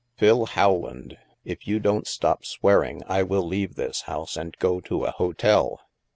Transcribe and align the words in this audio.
"Phil 0.17 0.47
Howland, 0.47 1.15
if 1.45 1.67
you 1.67 1.77
don't 1.79 2.07
stop 2.07 2.43
swearing, 2.43 3.03
I 3.07 3.21
will 3.21 3.43
leave 3.45 3.75
this 3.75 4.01
house 4.09 4.35
and 4.35 4.57
go 4.57 4.79
to 4.81 5.05
a 5.05 5.11
hotel. 5.11 5.79